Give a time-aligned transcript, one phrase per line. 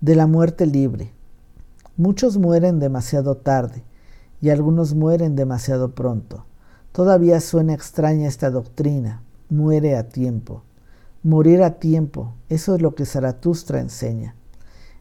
[0.00, 1.12] De la muerte libre.
[1.98, 3.84] Muchos mueren demasiado tarde
[4.40, 6.46] y algunos mueren demasiado pronto.
[6.92, 9.22] Todavía suena extraña esta doctrina.
[9.50, 10.62] Muere a tiempo.
[11.22, 14.36] Morir a tiempo, eso es lo que Zaratustra enseña.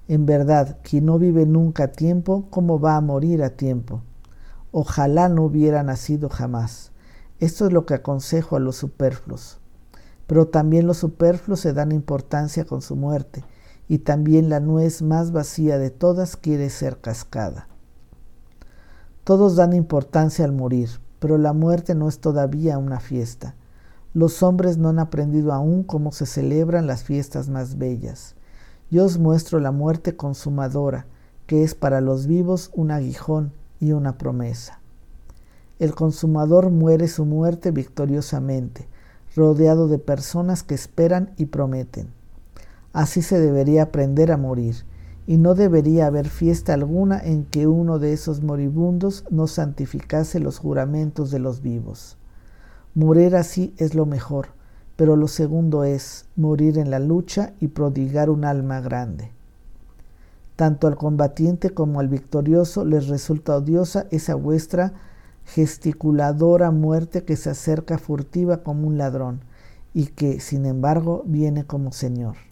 [0.10, 4.02] En verdad, quien no vive nunca a tiempo, ¿cómo va a morir a tiempo?
[4.74, 6.92] Ojalá no hubiera nacido jamás.
[7.40, 9.60] Esto es lo que aconsejo a los superfluos.
[10.28, 13.46] Pero también los superfluos se dan importancia con su muerte,
[13.90, 17.68] y también la nuez más vacía de todas quiere ser cascada.
[19.24, 20.90] Todos dan importancia al morir,
[21.20, 23.56] pero la muerte no es todavía una fiesta.
[24.14, 28.36] Los hombres no han aprendido aún cómo se celebran las fiestas más bellas.
[28.92, 31.08] Yo os muestro la muerte consumadora,
[31.48, 34.80] que es para los vivos un aguijón y una promesa.
[35.80, 38.88] El consumador muere su muerte victoriosamente,
[39.36, 42.19] rodeado de personas que esperan y prometen.
[42.94, 44.86] Así se debería aprender a morir,
[45.28, 50.58] y no debería haber fiesta alguna en que uno de esos moribundos no santificase los
[50.58, 52.18] juramentos de los vivos.
[52.96, 54.48] Morir así es lo mejor,
[54.96, 59.32] pero lo segundo es morir en la lucha y prodigar un alma grande.
[60.56, 64.94] Tanto al combatiente como al victorioso les resulta odiosa esa vuestra
[65.46, 69.42] gesticuladora muerte que se acerca furtiva como un ladrón
[69.94, 72.49] y que, sin embargo, viene como Señor.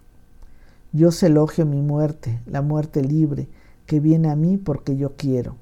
[0.92, 3.48] Se elogio mi muerte, la muerte libre,
[3.86, 5.56] que viene a mí porque yo quiero.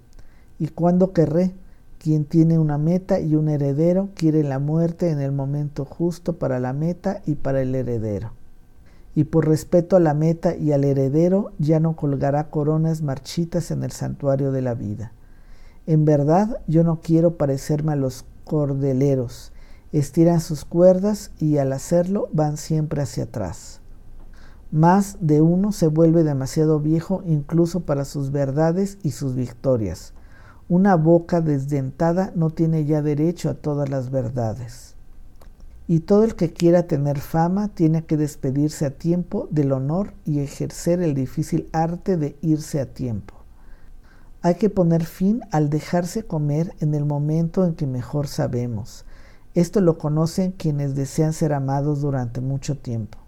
[0.58, 1.54] ¿Y cuándo querré?
[1.98, 6.60] Quien tiene una meta y un heredero quiere la muerte en el momento justo para
[6.60, 8.32] la meta y para el heredero.
[9.14, 13.82] Y por respeto a la meta y al heredero ya no colgará coronas marchitas en
[13.82, 15.12] el santuario de la vida.
[15.86, 19.52] En verdad yo no quiero parecerme a los cordeleros.
[19.92, 23.80] Estiran sus cuerdas y al hacerlo van siempre hacia atrás.
[24.70, 30.12] Más de uno se vuelve demasiado viejo incluso para sus verdades y sus victorias
[30.68, 34.96] una boca desdentada no tiene ya derecho a todas las verdades.
[35.86, 40.40] Y todo el que quiera tener fama tiene que despedirse a tiempo del honor y
[40.40, 43.34] ejercer el difícil arte de irse a tiempo.
[44.42, 49.04] Hay que poner fin al dejarse comer en el momento en que mejor sabemos.
[49.54, 53.18] Esto lo conocen quienes desean ser amados durante mucho tiempo.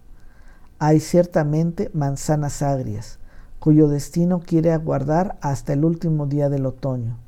[0.79, 3.19] Hay ciertamente manzanas agrias,
[3.59, 7.19] cuyo destino quiere aguardar hasta el último día del otoño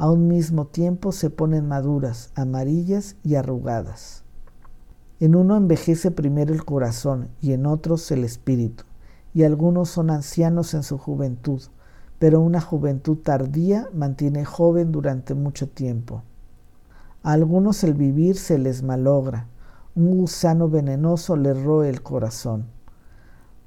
[0.00, 4.22] a un mismo tiempo se ponen maduras, amarillas y arrugadas.
[5.18, 8.84] En uno envejece primero el corazón y en otros el espíritu,
[9.34, 11.60] y algunos son ancianos en su juventud,
[12.20, 16.22] pero una juventud tardía mantiene joven durante mucho tiempo.
[17.24, 19.48] A algunos el vivir se les malogra,
[19.96, 22.66] un gusano venenoso les roe el corazón.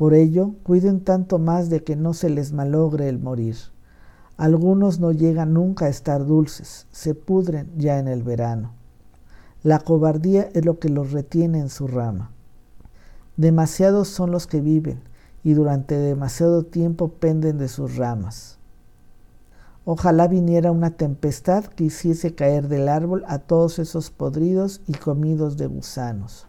[0.02, 3.56] Por ello, cuiden tanto más de que no se les malogre el morir.
[4.36, 8.72] Algunos no llegan nunca a estar dulces, se pudren ya en el verano.
[9.62, 12.32] La cobardía es lo que los retiene en su rama.
[13.38, 15.04] Demasiados son los que viven
[15.44, 18.58] y durante demasiado tiempo penden de sus ramas.
[19.86, 25.58] Ojalá viniera una tempestad que hiciese caer del árbol a todos esos podridos y comidos
[25.58, 26.48] de gusanos.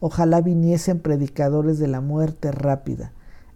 [0.00, 3.12] Ojalá viniesen predicadores de la muerte rápida.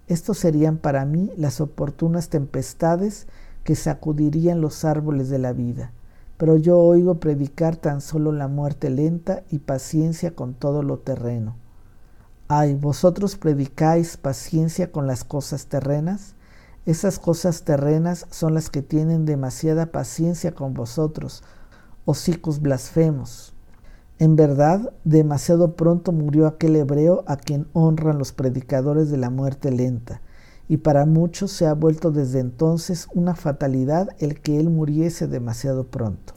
[0.07, 3.27] Estos serían para mí las oportunas tempestades
[3.63, 5.93] que sacudirían los árboles de la vida.
[6.39, 11.57] Pero yo oigo predicar tan solo la muerte lenta y paciencia con todo lo terreno.
[12.49, 16.35] Ay, vosotros predicáis paciencia con las cosas terrenas.
[16.87, 21.45] Esas cosas terrenas son las que tienen demasiada paciencia con vosotros,
[22.07, 23.55] hocicos blasfemos.
[24.21, 29.71] En verdad, demasiado pronto murió aquel hebreo a quien honran los predicadores de la muerte
[29.71, 30.21] lenta
[30.69, 35.85] y para muchos se ha vuelto desde entonces una fatalidad el que él muriese demasiado
[35.85, 36.35] pronto.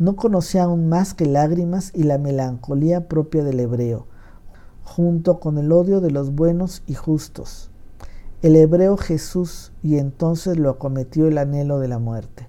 [0.00, 4.08] No conocía aún más que lágrimas y la melancolía propia del hebreo,
[4.82, 7.70] junto con el odio de los buenos y justos.
[8.42, 12.48] El hebreo Jesús y entonces lo acometió el anhelo de la muerte.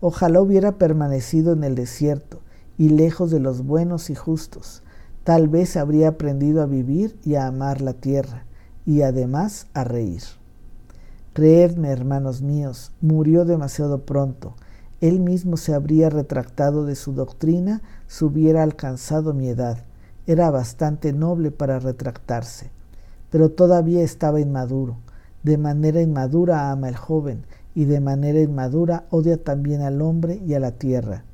[0.00, 2.42] Ojalá hubiera permanecido en el desierto
[2.78, 4.82] y lejos de los buenos y justos.
[5.24, 8.44] Tal vez habría aprendido a vivir y a amar la tierra
[8.84, 10.22] y además a reír.
[11.32, 14.54] Creedme, hermanos míos, murió demasiado pronto.
[15.00, 19.84] Él mismo se habría retractado de su doctrina si hubiera alcanzado mi edad.
[20.26, 22.70] Era bastante noble para retractarse,
[23.30, 24.96] pero todavía estaba inmaduro.
[25.42, 27.44] De manera inmadura ama al joven
[27.74, 31.24] y de manera inmadura odia también al hombre y a la tierra.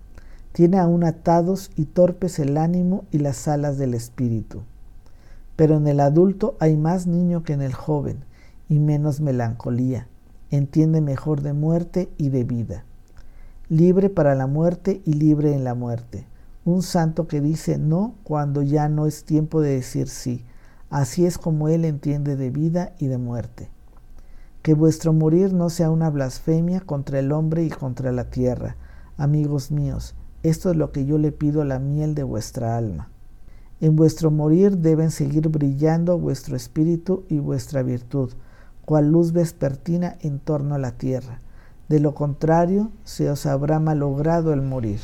[0.53, 4.63] Tiene aún atados y torpes el ánimo y las alas del espíritu.
[5.57, 8.25] Pero en el adulto hay más niño que en el joven,
[8.69, 10.09] y menos melancolía.
[10.51, 12.85] Entiende mejor de muerte y de vida.
[13.69, 16.27] Libre para la muerte y libre en la muerte.
[16.65, 20.45] Un santo que dice no cuando ya no es tiempo de decir sí.
[20.91, 23.71] Así es como él entiende de vida y de muerte.
[24.61, 28.77] Que vuestro morir no sea una blasfemia contra el hombre y contra la tierra.
[29.17, 33.09] Amigos míos, esto es lo que yo le pido a la miel de vuestra alma.
[33.81, 38.31] En vuestro morir deben seguir brillando vuestro espíritu y vuestra virtud,
[38.85, 41.41] cual luz vespertina en torno a la tierra.
[41.89, 45.01] De lo contrario, se os habrá malogrado el morir.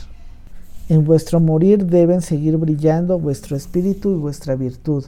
[0.88, 5.04] En vuestro morir deben seguir brillando vuestro espíritu y vuestra virtud,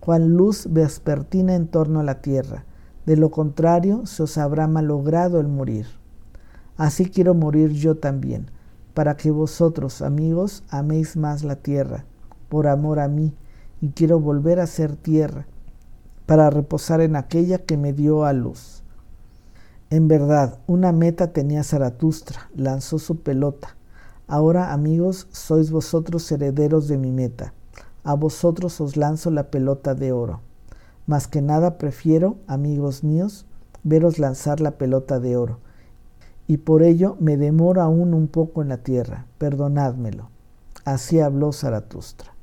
[0.00, 2.64] cual luz vespertina en torno a la tierra
[3.06, 5.86] de lo contrario se os habrá malogrado el morir.
[6.76, 8.46] Así quiero morir yo también,
[8.94, 12.04] para que vosotros, amigos, améis más la tierra,
[12.48, 13.34] por amor a mí,
[13.80, 15.46] y quiero volver a ser tierra,
[16.26, 18.82] para reposar en aquella que me dio a luz.
[19.90, 23.76] En verdad, una meta tenía Zaratustra, lanzó su pelota.
[24.26, 27.52] Ahora, amigos, sois vosotros herederos de mi meta.
[28.04, 30.40] A vosotros os lanzo la pelota de oro.
[31.06, 33.46] Más que nada prefiero, amigos míos,
[33.82, 35.60] veros lanzar la pelota de oro,
[36.46, 40.30] y por ello me demoro aún un poco en la tierra, perdonádmelo.
[40.84, 42.33] Así habló Zaratustra.